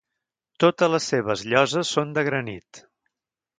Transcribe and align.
Totes 0.63 0.91
les 0.93 1.09
seves 1.11 1.45
lloses 1.51 1.93
són 1.99 2.17
de 2.19 2.25
granit. 2.31 2.83